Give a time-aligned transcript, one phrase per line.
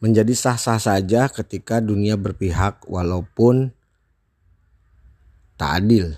[0.00, 3.76] menjadi sah-sah saja ketika dunia berpihak walaupun
[5.60, 6.16] tak adil.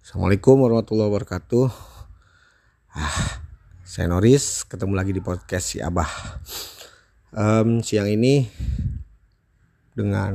[0.00, 1.68] Assalamualaikum warahmatullahi wabarakatuh.
[2.96, 3.44] Ah,
[3.84, 6.08] saya Noris, ketemu lagi di podcast si Abah.
[7.36, 8.48] Um, siang ini
[9.92, 10.32] dengan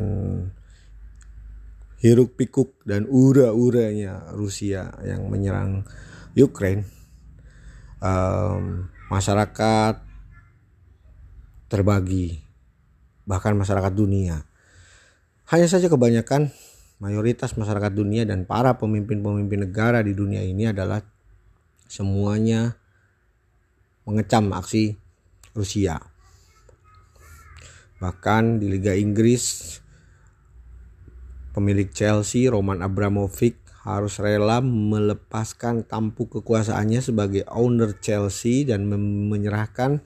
[1.98, 5.82] hiruk pikuk dan ura-uranya Rusia yang menyerang
[6.38, 6.86] Ukraine,
[8.06, 10.09] um, masyarakat
[11.70, 12.42] terbagi
[13.30, 14.42] bahkan masyarakat dunia.
[15.54, 16.50] Hanya saja kebanyakan
[16.98, 21.06] mayoritas masyarakat dunia dan para pemimpin-pemimpin negara di dunia ini adalah
[21.86, 22.74] semuanya
[24.10, 24.98] mengecam aksi
[25.54, 26.02] Rusia.
[28.02, 29.78] Bahkan di Liga Inggris
[31.54, 38.86] pemilik Chelsea Roman Abramovich harus rela melepaskan tampuk kekuasaannya sebagai owner Chelsea dan
[39.32, 40.04] menyerahkan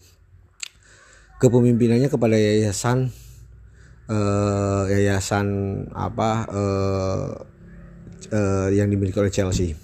[1.43, 3.11] kepemimpinannya kepada yayasan
[4.07, 5.47] uh, yayasan
[5.91, 7.29] apa uh,
[8.31, 9.75] uh, yang dimiliki oleh Chelsea.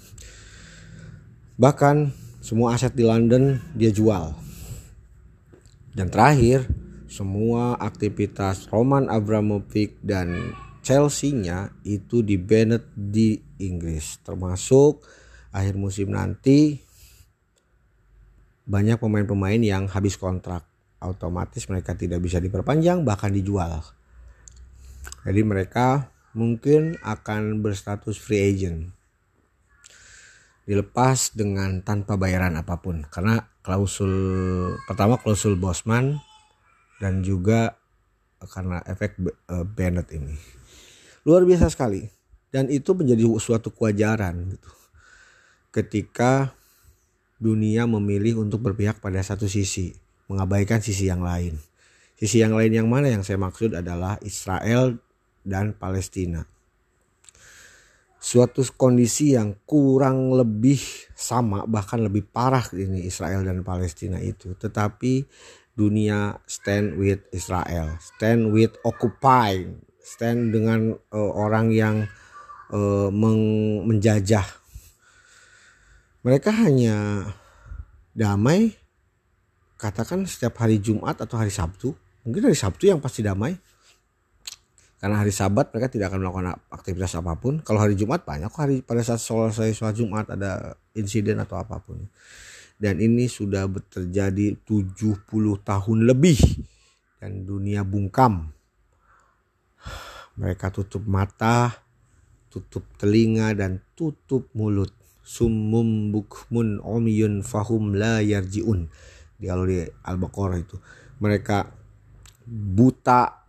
[1.60, 4.32] Bahkan semua aset di London dia jual.
[5.92, 6.64] Dan terakhir,
[7.10, 15.04] semua aktivitas Roman Abramovich dan Chelsea-nya itu di banned di Inggris, termasuk
[15.52, 16.80] akhir musim nanti
[18.64, 20.69] banyak pemain-pemain yang habis kontrak
[21.00, 23.80] otomatis mereka tidak bisa diperpanjang bahkan dijual.
[25.24, 28.92] Jadi mereka mungkin akan berstatus free agent.
[30.68, 34.12] Dilepas dengan tanpa bayaran apa pun karena klausul
[34.86, 36.22] pertama klausul Bosman
[37.02, 37.74] dan juga
[38.40, 39.18] karena efek
[39.50, 40.36] uh, Bennett ini.
[41.26, 42.06] Luar biasa sekali
[42.54, 44.70] dan itu menjadi suatu kewajaran gitu.
[45.70, 46.54] Ketika
[47.40, 49.96] dunia memilih untuk berpihak pada satu sisi
[50.30, 51.58] mengabaikan sisi yang lain.
[52.14, 55.02] Sisi yang lain yang mana yang saya maksud adalah Israel
[55.42, 56.46] dan Palestina.
[58.20, 60.78] Suatu kondisi yang kurang lebih
[61.16, 64.54] sama bahkan lebih parah ini Israel dan Palestina itu.
[64.54, 65.24] Tetapi
[65.72, 69.64] dunia stand with Israel, stand with occupy,
[70.04, 72.04] stand dengan uh, orang yang
[72.68, 73.08] uh,
[73.88, 74.44] menjajah.
[76.20, 77.24] Mereka hanya
[78.12, 78.79] damai
[79.80, 83.56] katakan setiap hari Jumat atau hari Sabtu mungkin hari Sabtu yang pasti damai.
[85.00, 87.64] Karena hari Sabat mereka tidak akan melakukan aktivitas apa pun.
[87.64, 92.04] Kalau hari Jumat banyak hari pada saat selesai sholat Jumat ada insiden atau apa pun.
[92.76, 95.24] Dan ini sudah terjadi 70
[95.64, 96.36] tahun lebih.
[97.16, 98.52] Dan dunia bungkam.
[100.36, 101.80] Mereka tutup mata
[102.50, 104.92] tutup telinga dan tutup mulut.
[105.20, 108.90] Summum bukmun omiyun fahum la yarjiun
[109.40, 110.76] di kalau di Al-Baqarah itu.
[111.24, 111.58] Mereka
[112.50, 113.40] buta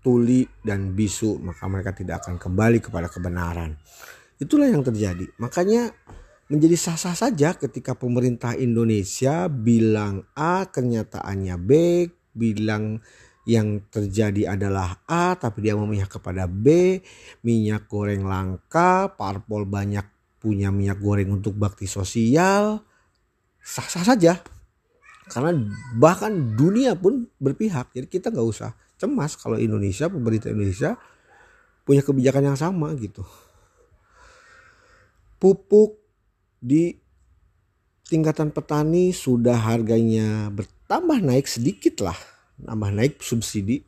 [0.00, 3.74] tuli dan bisu maka mereka tidak akan kembali kepada kebenaran.
[4.40, 5.28] Itulah yang terjadi.
[5.36, 5.92] Makanya
[6.48, 11.70] menjadi sah-sah saja ketika pemerintah Indonesia bilang A kenyataannya B
[12.32, 13.02] bilang
[13.44, 16.98] yang terjadi adalah A tapi dia memihak kepada B
[17.42, 20.06] minyak goreng langka parpol banyak
[20.40, 22.80] punya minyak goreng untuk bakti sosial.
[23.60, 24.40] Sah-sah saja
[25.30, 25.54] karena
[25.94, 27.94] bahkan dunia pun berpihak.
[27.94, 30.98] Jadi kita nggak usah cemas kalau Indonesia pemerintah Indonesia
[31.86, 33.22] punya kebijakan yang sama gitu.
[35.40, 35.96] Pupuk
[36.60, 36.98] di
[38.10, 42.18] tingkatan petani sudah harganya bertambah naik sedikit lah.
[42.60, 43.86] Nambah naik subsidi.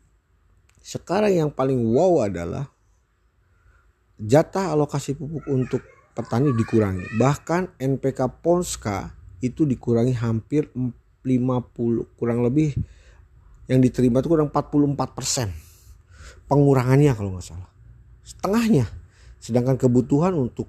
[0.81, 2.71] Sekarang yang paling wow adalah
[4.17, 5.83] jatah alokasi pupuk untuk
[6.15, 7.19] petani dikurangi.
[7.19, 10.71] Bahkan NPK Ponska itu dikurangi hampir
[11.22, 12.75] 50 kurang lebih
[13.71, 15.49] yang diterima itu kurang 44 persen.
[16.50, 17.71] Pengurangannya kalau nggak salah.
[18.27, 18.87] Setengahnya.
[19.38, 20.69] Sedangkan kebutuhan untuk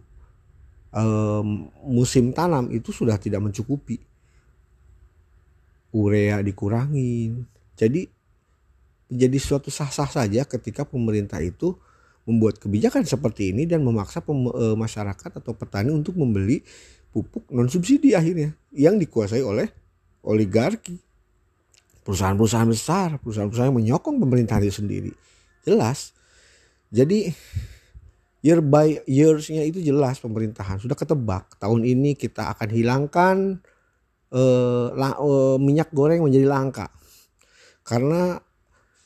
[0.94, 3.97] um, musim tanam itu sudah tidak mencukupi.
[5.94, 7.45] Urea dikurangin.
[7.74, 8.06] Jadi
[9.13, 11.78] menjadi suatu sah-sah saja ketika pemerintah itu
[12.25, 16.63] membuat kebijakan seperti ini dan memaksa e, masyarakat atau petani untuk membeli
[17.13, 19.82] pupuk non subsidi akhirnya yang dikuasai oleh
[20.24, 20.96] oligarki,
[22.08, 25.12] perusahaan-perusahaan besar, perusahaan-perusahaan yang menyokong pemerintahan itu sendiri.
[25.68, 26.16] Jelas.
[26.90, 27.31] Jadi
[28.44, 31.60] year by years-nya itu jelas pemerintahan sudah ketebak.
[31.60, 33.38] Tahun ini kita akan hilangkan
[34.31, 36.88] uh, la, uh, minyak goreng menjadi langka.
[37.84, 38.40] Karena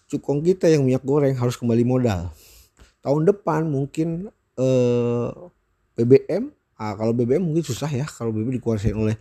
[0.07, 2.31] cukong kita yang minyak goreng harus kembali modal.
[3.03, 5.29] Tahun depan mungkin eh,
[5.95, 9.15] BBM, ah, kalau BBM mungkin susah ya kalau BBM dikuasai oleh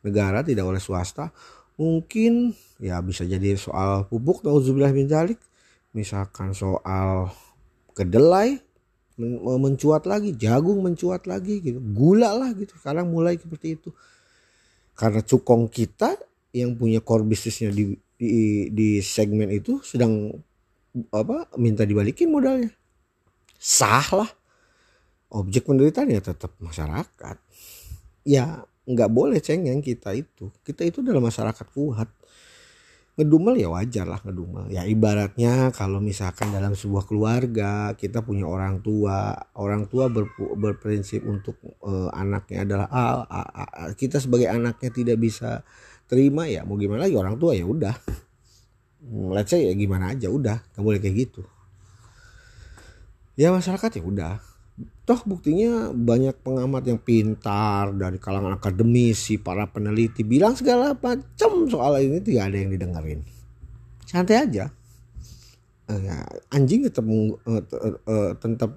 [0.00, 1.32] negara tidak oleh swasta
[1.80, 5.40] mungkin ya bisa jadi soal pupuk nauzubillah min zalik
[5.96, 7.32] misalkan soal
[7.96, 8.60] kedelai
[9.60, 11.78] mencuat lagi jagung mencuat lagi gitu.
[11.80, 12.72] Gula lah gitu.
[12.80, 13.92] Sekarang mulai seperti itu.
[14.96, 16.16] Karena cukong kita
[16.56, 20.32] yang punya core bisnisnya di, di di segmen itu sedang
[21.12, 22.72] apa minta dibalikin modalnya.
[23.60, 24.30] Sah lah
[25.30, 27.36] objek penderitaan ya tetap masyarakat.
[28.24, 30.48] Ya nggak boleh cengeng kita itu.
[30.64, 32.08] Kita itu adalah masyarakat kuat.
[33.18, 34.72] Ngedumel ya wajar lah ngedumel.
[34.72, 41.20] Ya ibaratnya kalau misalkan dalam sebuah keluarga kita punya orang tua orang tua ber, berprinsip
[41.28, 45.60] untuk uh, anaknya adalah ah, ah, ah, kita sebagai anaknya tidak bisa
[46.08, 47.92] terima ya mau gimana lagi orang tua ya udah.
[49.36, 50.64] Let's say ya gimana aja udah.
[50.72, 51.42] Nggak boleh kayak gitu.
[53.36, 54.49] Ya masyarakat ya udah
[55.04, 61.98] toh buktinya banyak pengamat yang pintar dari kalangan akademisi para peneliti bilang segala macam soal
[62.00, 63.20] ini tidak ada yang didengarin
[64.06, 64.70] santai aja.
[65.90, 66.22] Ya,
[66.54, 67.02] anjing tetap
[68.38, 68.70] tetap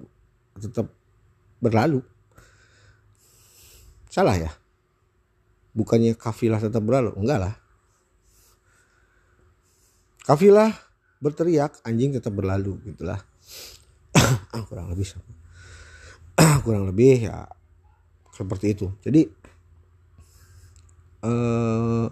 [0.58, 0.86] tetap
[1.62, 2.02] berlalu.
[4.10, 4.50] Salah ya?
[5.74, 7.14] Bukannya kafilah tetap berlalu?
[7.14, 7.54] Enggak lah.
[10.26, 10.74] Kafilah
[11.24, 13.16] berteriak anjing tetap berlalu gitulah
[14.52, 15.33] ah, kurang lebih sama
[16.64, 17.46] kurang lebih ya
[18.34, 18.86] seperti itu.
[19.02, 19.22] Jadi
[21.22, 22.06] eh,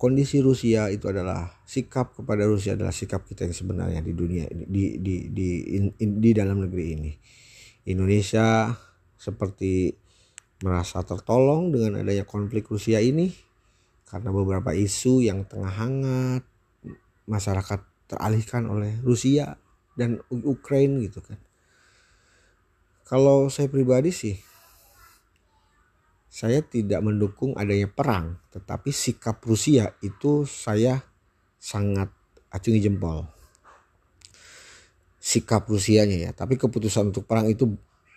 [0.00, 4.98] kondisi Rusia itu adalah sikap kepada Rusia adalah sikap kita yang sebenarnya di dunia di
[4.98, 5.48] di di
[5.78, 7.12] in, in, di dalam negeri ini.
[7.88, 8.74] Indonesia
[9.16, 9.92] seperti
[10.60, 13.32] merasa tertolong dengan adanya konflik Rusia ini
[14.04, 16.44] karena beberapa isu yang tengah hangat
[17.24, 19.56] masyarakat teralihkan oleh Rusia
[19.94, 21.38] dan Ukraina gitu kan
[23.10, 24.38] kalau saya pribadi sih,
[26.30, 31.02] saya tidak mendukung adanya perang, tetapi sikap Rusia itu saya
[31.58, 32.06] sangat
[32.54, 33.26] acungi jempol.
[35.18, 37.66] Sikap Rusianya ya, tapi keputusan untuk perang itu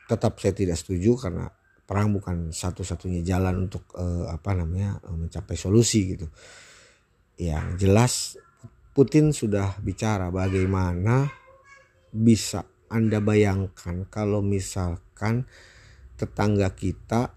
[0.06, 1.50] tetap saya tidak setuju karena
[1.90, 6.30] perang bukan satu-satunya jalan untuk uh, apa namanya uh, mencapai solusi gitu.
[7.42, 8.14] Yang jelas
[8.94, 11.34] Putin sudah bicara bagaimana
[12.14, 12.62] bisa
[12.94, 15.50] anda bayangkan kalau misalkan
[16.14, 17.34] tetangga kita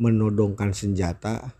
[0.00, 1.52] menodongkan senjata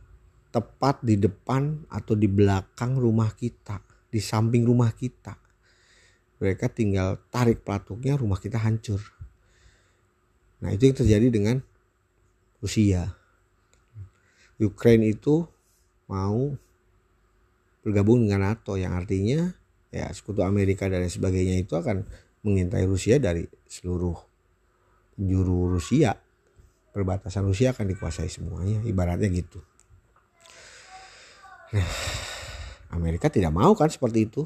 [0.48, 5.36] tepat di depan atau di belakang rumah kita, di samping rumah kita.
[6.40, 8.98] Mereka tinggal tarik pelatuknya, rumah kita hancur.
[10.64, 11.56] Nah, itu yang terjadi dengan
[12.58, 13.14] Rusia.
[14.58, 15.46] Ukraine itu
[16.10, 16.54] mau
[17.82, 19.61] bergabung dengan NATO yang artinya
[19.92, 22.08] ya sekutu Amerika dan sebagainya itu akan
[22.42, 24.16] mengintai Rusia dari seluruh
[25.14, 26.16] penjuru Rusia.
[26.92, 29.60] Perbatasan Rusia akan dikuasai semuanya ibaratnya gitu.
[31.76, 31.88] Nah
[32.92, 34.42] Amerika tidak mau kan seperti itu.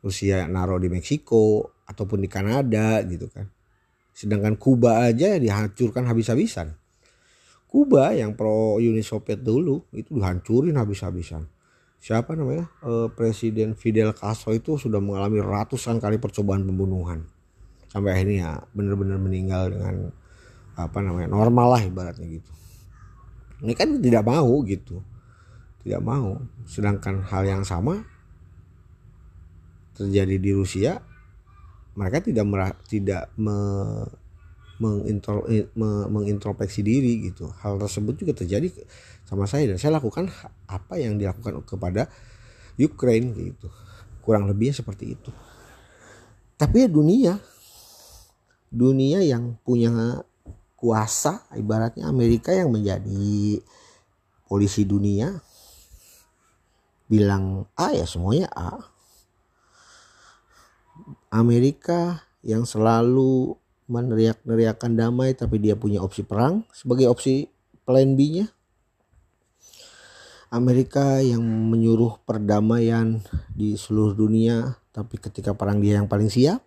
[0.00, 3.46] Rusia naruh di Meksiko ataupun di Kanada gitu kan.
[4.16, 6.72] Sedangkan Kuba aja dihancurkan habis-habisan.
[7.70, 11.46] Kuba yang pro Uni Soviet dulu itu dihancurin habis-habisan
[12.00, 12.66] siapa namanya?
[12.80, 17.28] Uh, Presiden Fidel Castro itu sudah mengalami ratusan kali percobaan pembunuhan.
[17.92, 20.08] Sampai akhirnya ya benar-benar meninggal dengan
[20.80, 22.52] apa namanya normal lah ibaratnya gitu.
[23.60, 25.04] Ini kan tidak mau gitu.
[25.84, 26.40] Tidak mau.
[26.64, 28.00] Sedangkan hal yang sama
[29.92, 31.04] terjadi di Rusia
[32.00, 33.56] mereka tidak merah, tidak me,
[34.80, 35.44] mengintro,
[35.76, 37.52] me, mengintrospeksi diri gitu.
[37.60, 38.72] Hal tersebut juga terjadi
[39.28, 40.32] sama saya dan saya lakukan
[40.66, 42.08] apa yang dilakukan kepada
[42.80, 43.68] Ukraine gitu.
[44.24, 45.30] Kurang lebihnya seperti itu.
[46.56, 47.34] Tapi ya dunia
[48.70, 50.22] dunia yang punya
[50.78, 53.60] kuasa ibaratnya Amerika yang menjadi
[54.46, 55.42] polisi dunia
[57.10, 58.78] bilang A ya semuanya A.
[61.34, 63.59] Amerika yang selalu
[63.90, 67.50] meneriak-neriakan damai tapi dia punya opsi perang sebagai opsi
[67.82, 68.46] plan B-nya
[70.50, 73.22] Amerika yang menyuruh perdamaian
[73.54, 76.58] di seluruh dunia, tapi ketika perang dia yang paling siap.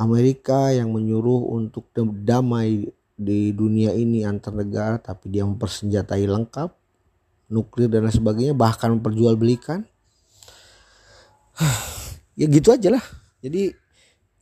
[0.00, 6.72] Amerika yang menyuruh untuk damai di dunia ini antar negara, tapi dia mempersenjatai lengkap,
[7.52, 9.84] nuklir dan lain sebagainya, bahkan memperjualbelikan.
[12.40, 13.04] ya gitu aja lah.
[13.44, 13.76] Jadi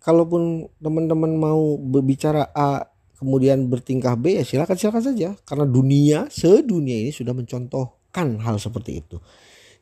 [0.06, 2.86] kalaupun teman-teman mau berbicara A
[3.18, 5.34] kemudian bertingkah B ya silakan silakan saja.
[5.42, 9.18] Karena dunia sedunia ini sudah mencontohkan hal seperti itu.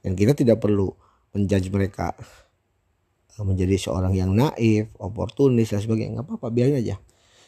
[0.00, 0.88] Dan kita tidak perlu
[1.36, 2.16] menjudge mereka
[3.36, 6.16] eh, menjadi seorang yang naif, oportunis dan sebagainya.
[6.16, 6.96] Nggak apa-apa biarin aja.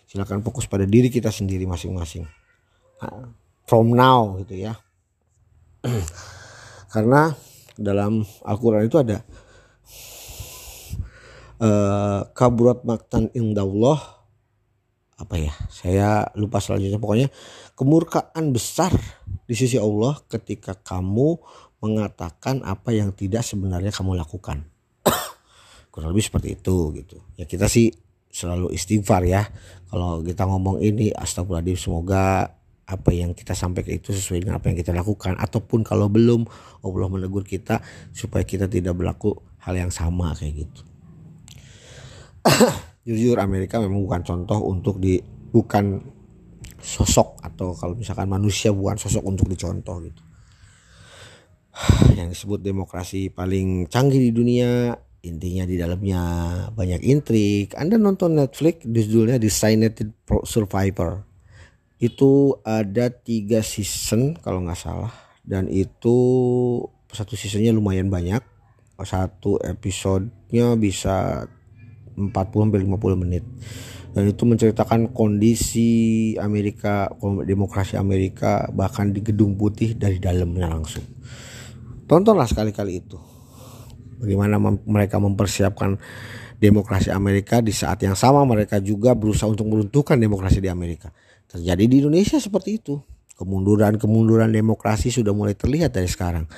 [0.04, 2.28] Silakan fokus pada diri kita sendiri masing-masing.
[3.00, 3.32] Nah,
[3.64, 4.76] from now gitu ya.
[6.92, 7.32] Karena
[7.76, 9.24] dalam Al-Quran itu ada
[11.60, 13.98] uh, kaburat maktan indallah.
[15.16, 15.52] Apa ya?
[15.72, 17.00] Saya lupa selanjutnya.
[17.00, 17.28] Pokoknya
[17.72, 18.92] kemurkaan besar
[19.48, 21.40] di sisi Allah ketika kamu
[21.80, 24.68] mengatakan apa yang tidak sebenarnya kamu lakukan.
[25.92, 27.16] Kurang lebih seperti itu gitu.
[27.40, 27.92] Ya kita sih
[28.28, 29.48] selalu istighfar ya.
[29.88, 32.52] Kalau kita ngomong ini astagfirullahaladzim semoga
[32.86, 35.40] apa yang kita sampaikan itu sesuai dengan apa yang kita lakukan.
[35.40, 36.44] Ataupun kalau belum
[36.84, 37.80] Allah menegur kita
[38.12, 39.32] supaya kita tidak berlaku
[39.64, 40.95] hal yang sama kayak gitu
[43.06, 45.18] jujur Amerika memang bukan contoh untuk di
[45.50, 46.02] bukan
[46.82, 50.22] sosok atau kalau misalkan manusia bukan sosok untuk dicontoh gitu.
[52.18, 54.94] Yang disebut demokrasi paling canggih di dunia
[55.26, 56.22] intinya di dalamnya
[56.70, 57.74] banyak intrik.
[57.74, 60.14] Anda nonton Netflix judulnya Designated
[60.46, 61.26] Survivor.
[61.98, 65.10] Itu ada tiga season kalau nggak salah.
[65.42, 66.16] Dan itu
[67.10, 68.42] satu seasonnya lumayan banyak.
[68.96, 71.44] Satu episodenya bisa
[72.16, 72.32] 40
[72.72, 73.44] 50 menit
[74.16, 77.12] dan itu menceritakan kondisi Amerika
[77.44, 81.04] demokrasi Amerika bahkan di gedung putih dari dalamnya langsung
[82.08, 83.20] tontonlah sekali-kali itu
[84.16, 86.00] bagaimana mem mereka mempersiapkan
[86.56, 91.12] demokrasi Amerika di saat yang sama mereka juga berusaha untuk meruntuhkan demokrasi di Amerika
[91.46, 92.98] Terjadi di Indonesia seperti itu.
[93.38, 96.50] Kemunduran-kemunduran demokrasi sudah mulai terlihat dari sekarang.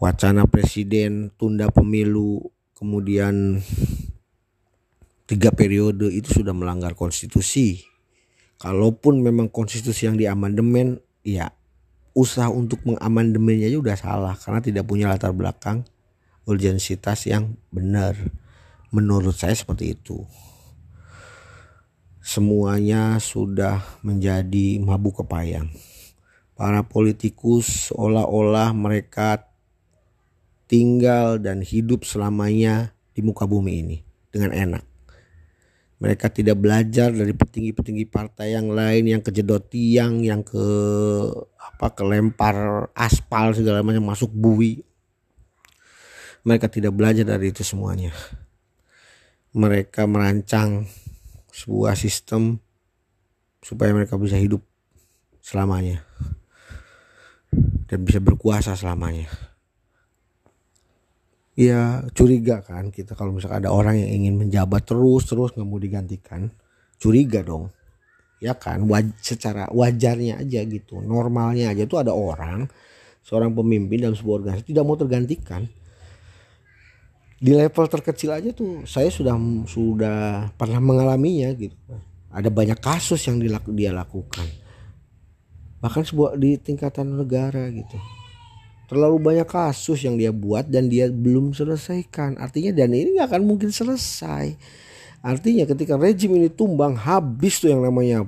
[0.00, 2.40] Wacana presiden tunda pemilu,
[2.72, 3.60] kemudian
[5.30, 7.86] tiga periode itu sudah melanggar konstitusi.
[8.58, 11.54] Kalaupun memang konstitusi yang diamandemen, ya
[12.18, 15.86] usaha untuk mengamandemennya juga udah salah karena tidak punya latar belakang
[16.50, 18.18] urgensitas yang benar.
[18.90, 20.26] Menurut saya seperti itu
[22.20, 25.72] semuanya sudah menjadi mabuk kepayang.
[26.52, 29.48] Para politikus seolah-olah mereka
[30.68, 34.89] tinggal dan hidup selamanya di muka bumi ini dengan enak.
[36.00, 40.64] Mereka tidak belajar dari petinggi-petinggi partai yang lain yang kejedot tiang, yang ke
[41.60, 44.80] apa kelempar aspal segala macam masuk bui.
[46.40, 48.16] Mereka tidak belajar dari itu semuanya.
[49.52, 50.88] Mereka merancang
[51.52, 52.56] sebuah sistem
[53.60, 54.64] supaya mereka bisa hidup
[55.44, 56.00] selamanya
[57.90, 59.49] dan bisa berkuasa selamanya.
[61.60, 65.76] Ya curiga kan kita kalau misalkan ada orang yang ingin menjabat terus terus nggak mau
[65.76, 66.48] digantikan,
[66.96, 67.68] curiga dong.
[68.40, 72.64] Ya kan, waj secara wajarnya aja gitu, normalnya aja tuh ada orang
[73.20, 75.68] seorang pemimpin dalam sebuah organisasi tidak mau tergantikan.
[77.36, 79.36] Di level terkecil aja tuh saya sudah
[79.68, 81.76] sudah pernah mengalaminya gitu.
[82.32, 84.48] Ada banyak kasus yang dilaku, dia lakukan.
[85.84, 88.19] Bahkan sebuah di tingkatan negara gitu
[88.90, 92.34] terlalu banyak kasus yang dia buat dan dia belum selesaikan.
[92.42, 94.58] Artinya dan ini nggak akan mungkin selesai.
[95.22, 98.26] Artinya ketika rejim ini tumbang habis tuh yang namanya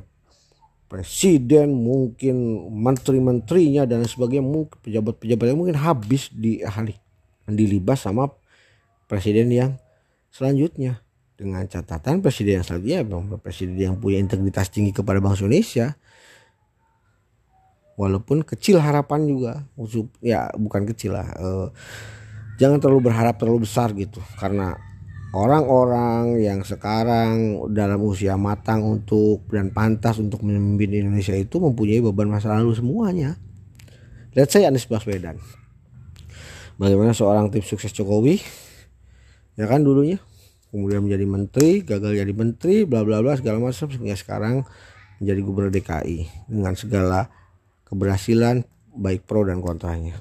[0.86, 6.62] presiden mungkin menteri-menterinya dan sebagainya mungkin pejabat-pejabatnya mungkin habis di
[7.50, 8.30] dilibas sama
[9.10, 9.70] presiden yang
[10.30, 11.02] selanjutnya.
[11.32, 13.02] Dengan catatan presiden yang selanjutnya
[13.42, 15.98] presiden yang punya integritas tinggi kepada bangsa Indonesia
[18.02, 19.52] walaupun kecil harapan juga.
[20.18, 21.68] Ya bukan kecil lah eh,
[22.58, 24.18] jangan terlalu berharap terlalu besar gitu.
[24.42, 24.74] Karena
[25.32, 32.26] orang-orang yang sekarang dalam usia matang untuk dan pantas untuk memimpin Indonesia itu mempunyai beban
[32.26, 33.38] masa lalu semuanya.
[34.34, 35.38] Lihat saya Anies Baswedan.
[36.80, 38.40] Bagaimana seorang tim sukses Jokowi?
[39.60, 40.18] Ya kan dulunya?
[40.72, 44.64] Kemudian menjadi menteri gagal jadi menteri bla bla bla segala macam sehingga sekarang
[45.20, 47.28] menjadi gubernur DKI dengan segala
[47.92, 48.64] keberhasilan
[48.96, 50.16] baik pro dan kontranya.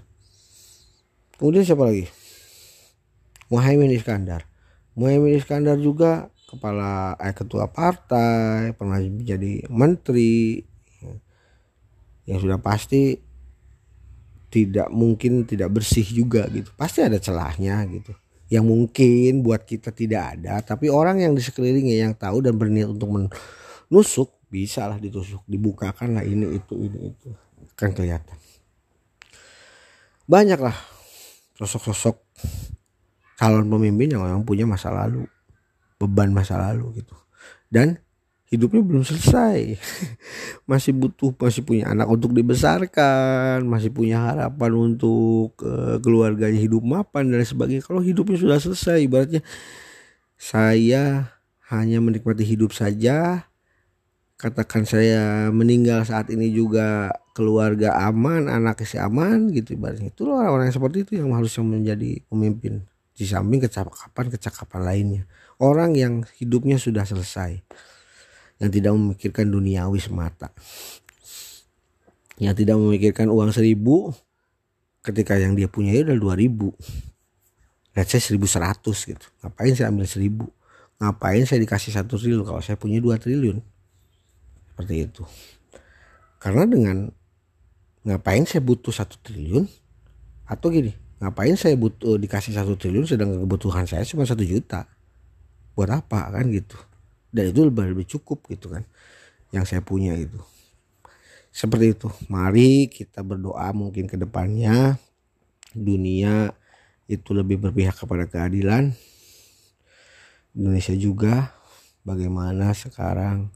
[1.39, 2.11] Kemudian siapa lagi?
[3.47, 4.43] Muhaimin Iskandar.
[4.99, 10.67] Muhaimin Iskandar juga kepala eh, ketua partai pernah menjadi menteri.
[12.27, 13.15] Yang sudah pasti
[14.51, 16.75] tidak mungkin tidak bersih juga gitu.
[16.75, 18.11] Pasti ada celahnya gitu.
[18.51, 22.91] Yang mungkin buat kita tidak ada tapi orang yang di sekelilingnya yang tahu dan berniat
[22.91, 27.31] untuk menusuk bisa lah ditusuk dibukakan lah ini itu ini itu
[27.81, 28.37] kan kelihatan.
[30.29, 30.77] Banyak lah
[31.57, 32.15] sosok-sosok
[33.41, 35.25] calon pemimpin yang memang punya masa lalu
[35.97, 37.17] beban masa lalu gitu.
[37.73, 37.97] Dan
[38.53, 39.81] hidupnya belum selesai.
[40.69, 47.27] Masih butuh masih punya anak untuk dibesarkan masih punya harapan untuk uh, keluarganya hidup mapan
[47.27, 47.83] dan sebagainya.
[47.83, 49.41] Kalau hidupnya sudah selesai ibaratnya
[50.39, 51.35] saya
[51.67, 53.50] hanya menikmati hidup saja
[54.41, 60.09] katakan saya meninggal saat ini juga keluarga aman anak istri aman gitu ibaratnya.
[60.09, 62.81] Itu orang-orang yang seperti itu yang harusnya menjadi pemimpin.
[63.13, 65.23] Di samping kecakapan kecakapan lainnya.
[65.61, 67.61] Orang yang hidupnya sudah selesai.
[68.57, 70.49] Yang tidak memikirkan duniawi semata.
[72.41, 74.09] Yang tidak memikirkan uang seribu
[75.05, 76.73] ketika yang dia punya itu udah dua ribu.
[77.93, 79.27] Let's say seribu seratus gitu.
[79.45, 80.49] Ngapain saya ambil seribu?
[80.97, 82.41] Ngapain saya dikasih satu triliun?
[82.41, 83.61] Kalau saya punya dua triliun
[84.71, 85.23] seperti itu.
[86.39, 87.11] Karena dengan
[88.07, 89.67] ngapain saya butuh satu triliun?
[90.47, 94.89] Atau gini ngapain saya butuh dikasih satu triliun sedangkan kebutuhan saya cuma satu juta?
[95.75, 96.79] Buat apa kan gitu.
[97.29, 98.87] Dan itu lebih lebih cukup gitu kan
[99.51, 100.39] yang saya punya itu.
[101.51, 102.07] Seperti itu.
[102.31, 104.95] Mari kita berdoa mungkin ke depannya
[105.75, 106.55] dunia
[107.11, 108.95] itu lebih berpihak kepada keadilan.
[110.55, 111.51] Indonesia juga
[112.03, 113.51] bagaimana sekarang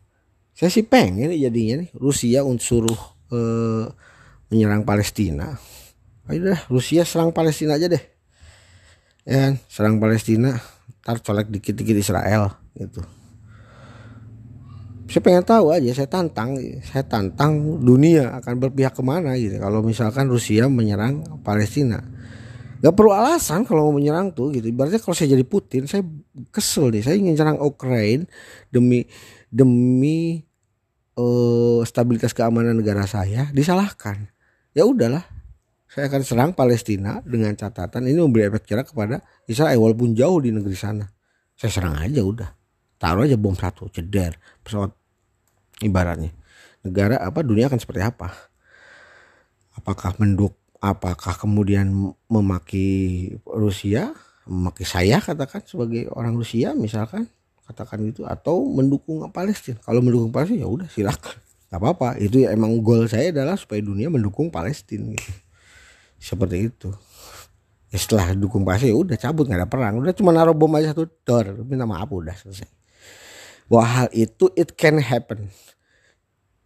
[0.55, 2.99] saya sih pengen jadinya nih Rusia untuk suruh
[3.35, 3.85] eh,
[4.47, 5.59] menyerang Palestina
[6.31, 8.03] ayo dah Rusia serang Palestina aja deh
[9.27, 9.53] ya kan?
[9.67, 10.55] serang Palestina
[11.03, 13.03] ntar colek dikit-dikit Israel gitu
[15.05, 19.83] saya pengen tahu aja saya tantang saya tantang dunia akan berpihak ke mana gitu kalau
[19.83, 22.15] misalkan Rusia menyerang Palestina
[22.85, 24.69] Gak perlu alasan kalau mau menyerang tuh gitu.
[24.69, 26.05] Ibaratnya kalau saya jadi Putin, saya
[26.53, 27.01] kesel nih.
[27.01, 28.29] Saya ingin nyerang Ukraina
[28.69, 29.09] demi
[29.49, 30.43] demi
[31.19, 34.29] uh, stabilitas keamanan negara saya disalahkan.
[34.75, 35.23] Ya udahlah,
[35.87, 40.51] saya akan serang Palestina dengan catatan ini memberi efek kira kepada Israel walaupun jauh di
[40.51, 41.07] negeri sana.
[41.55, 42.49] Saya serang aja udah.
[42.99, 44.91] Taruh aja bom satu, ceder pesawat
[45.79, 46.35] ibaratnya.
[46.83, 48.31] Negara apa dunia akan seperti apa?
[49.75, 52.87] Apakah menduk apakah kemudian memaki
[53.47, 54.13] Rusia,
[54.45, 57.25] memaki saya katakan sebagai orang Rusia misalkan
[57.65, 59.81] katakan itu atau mendukung Palestina.
[59.81, 61.37] Kalau mendukung Palestina ya udah silakan.
[61.73, 62.09] Nggak apa-apa.
[62.21, 65.33] Itu ya emang goal saya adalah supaya dunia mendukung Palestina gitu.
[66.21, 66.89] Seperti itu.
[67.89, 69.93] Ya setelah dukung Palestina ya udah cabut nggak ada perang.
[69.97, 72.69] Udah cuma naruh bom aja satu dor minta maaf udah selesai.
[73.65, 75.49] Bahwa hal itu it can happen.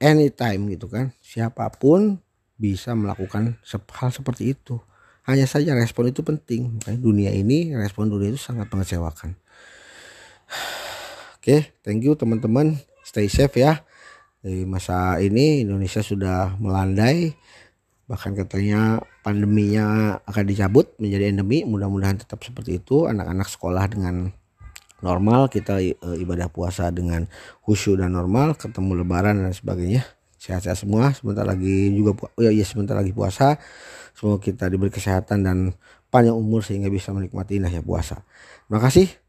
[0.03, 1.15] Anytime gitu kan.
[1.23, 2.19] Siapa pun
[2.59, 3.55] bisa melakukan
[3.95, 4.83] hal seperti itu.
[5.23, 6.83] Hanya saja respon itu penting.
[6.99, 9.39] Dunia ini respon dunia itu sangat mengecewakan
[11.39, 12.75] Oke, thank you teman-teman.
[12.99, 13.79] Stay safe ya.
[14.43, 17.31] Di masa ini Indonesia sudah melandai.
[18.11, 21.63] Bahkan katanya pandeminya akan dicabut menjadi endemi.
[21.63, 23.07] Mudah-mudahan tetap seperti itu.
[23.07, 24.35] Anak-anak sekolah dengan
[24.99, 27.23] normal, kita e, ibadah puasa dengan
[27.63, 30.03] khusyuk dan normal, ketemu lebaran dan sebagainya.
[30.35, 31.15] Sehat-sehat semua.
[31.15, 33.55] Sebentar lagi juga oh ya, ya sebentar lagi puasa.
[34.11, 35.71] Semoga kita diberi kesehatan dan
[36.11, 38.27] panjang umur sehingga bisa menikmati indahnya puasa.
[38.67, 39.28] Terima kasih.